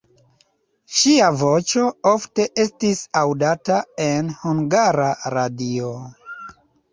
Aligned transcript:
Ŝia 1.01 1.25
voĉo 1.41 1.83
ofte 2.11 2.45
estis 2.63 3.03
aŭdata 3.21 3.77
en 4.07 4.33
Hungara 4.41 5.07
Radio. 5.37 5.93